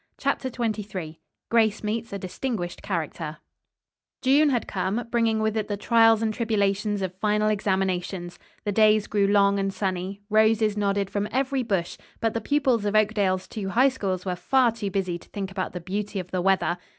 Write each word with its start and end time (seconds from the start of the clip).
CHAPTER 0.17 0.49
XXIII 0.49 1.19
GRACE 1.49 1.83
MEETS 1.83 2.11
A 2.11 2.17
DISTINGUISHED 2.17 2.81
CHARACTER 2.81 3.37
June 4.23 4.49
had 4.49 4.67
come, 4.67 5.05
bringing 5.11 5.43
with 5.43 5.55
it 5.55 5.67
the 5.67 5.77
trials 5.77 6.23
and 6.23 6.33
tribulations 6.33 7.03
of 7.03 7.13
final 7.19 7.49
examinations. 7.49 8.39
The 8.63 8.71
days 8.71 9.05
grew 9.05 9.27
long 9.27 9.59
and 9.59 9.71
sunny. 9.71 10.21
Roses 10.27 10.75
nodded 10.75 11.11
from 11.11 11.27
every 11.31 11.61
bush, 11.61 11.99
but 12.19 12.33
the 12.33 12.41
pupils 12.41 12.83
of 12.85 12.95
Oakdale's 12.95 13.47
two 13.47 13.69
High 13.69 13.89
Schools 13.89 14.25
were 14.25 14.35
far 14.35 14.71
too 14.71 14.89
busy 14.89 15.19
to 15.19 15.29
think 15.29 15.51
about 15.51 15.71
the 15.73 15.79
beauty 15.79 16.19
of 16.19 16.31
the 16.31 16.41
weather. 16.41 16.79